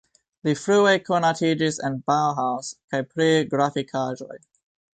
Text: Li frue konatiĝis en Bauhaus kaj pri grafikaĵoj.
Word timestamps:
Li 0.47 0.53
frue 0.61 0.93
konatiĝis 1.09 1.77
en 1.89 1.99
Bauhaus 2.09 2.73
kaj 2.95 3.05
pri 3.13 3.31
grafikaĵoj. 3.55 4.43